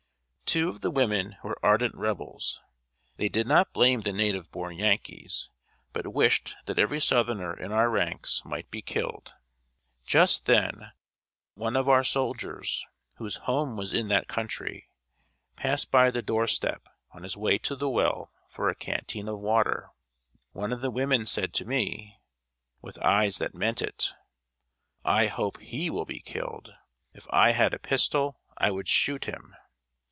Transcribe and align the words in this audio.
]Two 0.51 0.67
of 0.67 0.81
the 0.81 0.91
women 0.91 1.37
were 1.45 1.57
ardent 1.63 1.95
Rebels. 1.95 2.59
They 3.15 3.29
did 3.29 3.47
not 3.47 3.71
blame 3.71 4.01
the 4.01 4.11
native 4.11 4.51
born 4.51 4.75
Yankees, 4.77 5.49
but 5.93 6.11
wished 6.11 6.57
that 6.65 6.77
every 6.77 6.99
southerner 6.99 7.57
in 7.57 7.71
our 7.71 7.89
ranks 7.89 8.41
might 8.43 8.69
be 8.69 8.81
killed. 8.81 9.33
Just 10.05 10.43
then 10.47 10.91
one 11.53 11.77
of 11.77 11.87
our 11.87 12.03
soldiers, 12.03 12.85
whose 13.13 13.37
home 13.37 13.77
was 13.77 13.93
in 13.93 14.09
that 14.09 14.27
county, 14.27 14.89
passed 15.55 15.89
by 15.89 16.11
the 16.11 16.21
door 16.21 16.47
step, 16.47 16.85
on 17.11 17.23
his 17.23 17.37
way 17.37 17.57
to 17.59 17.73
the 17.73 17.87
well 17.87 18.33
for 18.49 18.67
a 18.67 18.75
canteen 18.75 19.29
of 19.29 19.39
water. 19.39 19.91
One 20.51 20.73
of 20.73 20.81
the 20.81 20.91
women 20.91 21.25
said 21.25 21.53
to 21.53 21.65
me, 21.65 22.17
with 22.81 22.99
eyes 22.99 23.37
that 23.37 23.55
meant 23.55 23.81
it: 23.81 24.11
"I 25.05 25.27
hope 25.27 25.61
he 25.61 25.89
will 25.89 26.03
be 26.05 26.19
killed! 26.19 26.73
If 27.13 27.25
I 27.29 27.53
had 27.53 27.73
a 27.73 27.79
pistol 27.79 28.41
I 28.57 28.69
would 28.69 28.89
shoot 28.89 29.23
him. 29.23 29.55